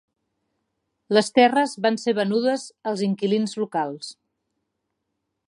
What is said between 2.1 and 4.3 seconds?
venudes als inquilins locals.